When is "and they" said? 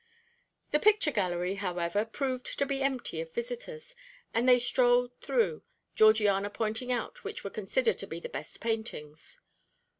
4.33-4.57